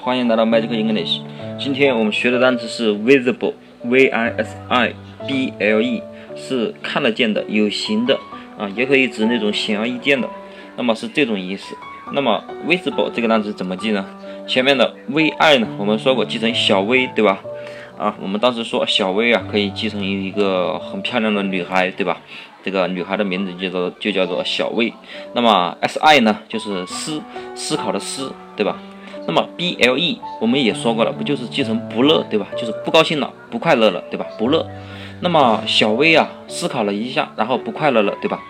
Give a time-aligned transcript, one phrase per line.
[0.00, 1.20] 欢迎来到 Magic English。
[1.58, 4.92] 今天我们学的单词是 visible，v i s i
[5.26, 6.02] b l e，
[6.36, 8.18] 是看得见的、有形的
[8.58, 10.28] 啊，也可以指那种显而易见的。
[10.76, 11.74] 那么是这种意思。
[12.12, 14.04] 那么 visible 这个单词怎么记呢？
[14.46, 17.40] 前面的 v i 呢，我们说过记成小 v，对吧？
[17.96, 22.18] 啊，我们当时说小薇啊，可以继承一个很漂亮的女孩，对吧？
[22.64, 24.92] 这个女孩的名字叫做就叫做小薇。
[25.34, 27.22] 那么 s i 呢，就是思
[27.54, 28.76] 思考的思，对吧？
[29.26, 32.46] 那么 b l e 我们也说过了，不就是继承不乐对吧？
[32.56, 34.26] 就是不高兴了，不快乐了对吧？
[34.38, 34.66] 不乐。
[35.20, 38.40] 那么小薇啊思考了一下，然后不快乐了对吧？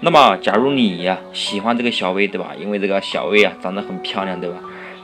[0.00, 2.52] 那么假如你呀喜欢这个小薇对吧？
[2.58, 4.56] 因为这个小薇啊长得很漂亮对吧？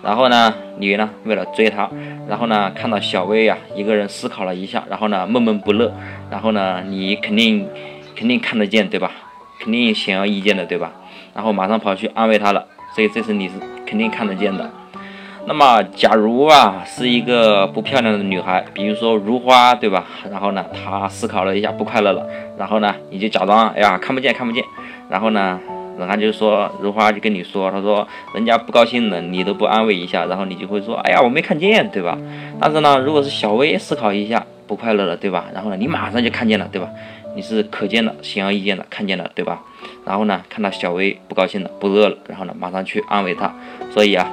[0.03, 1.89] 然后呢你呢为了追她，
[2.29, 5.93] 然后呢看到小薇呀一个人思考了一下，然后呢闷闷不乐，
[6.31, 7.69] 然后呢你肯定
[8.17, 9.11] 肯定看得见对吧？
[9.61, 10.93] 肯定显而易见的对吧？
[11.35, 13.55] 然后马上跑去安慰她了，所以这是你是
[13.87, 14.71] 肯定看得见的。
[15.47, 20.05] 那么，假如啊是一个不漂亮的女孩，比如说如花，对吧？
[20.31, 22.27] 然后呢，她思考了一下，不快乐了。
[22.59, 24.63] 然后呢，你就假装，哎呀，看不见，看不见。
[25.09, 25.59] 然后呢，
[25.99, 32.17] 人家就说，如花就跟你说，他说人家不高兴了，你都不安慰一下，然后你就会说，哎呀，我没看见，对吧？
[32.61, 35.47] 但是呢，如果是小薇思考一下，不快乐了，对吧？
[35.53, 36.89] 然后呢，你马上就看见了，对吧？
[37.37, 39.63] 你是可见的，显而易见的看见了，对吧？
[40.05, 43.55] 然后呢，看到小薇不高兴了，不乐了，然后呢，马上去安慰她。
[43.93, 44.31] 所以啊。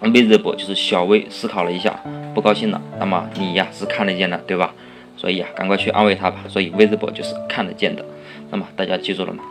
[0.00, 1.92] visible 就是小薇思考了一下，
[2.32, 2.80] 不高兴了。
[3.00, 4.72] 那么你呀是看得见的，对吧？
[5.16, 6.36] 所以呀，赶快去安慰她吧。
[6.46, 8.04] 所以 visible 就是看得见的。
[8.50, 9.42] 那么大家记住了吗？